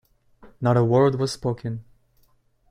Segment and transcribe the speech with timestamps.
[0.59, 1.85] Not a word was spoken.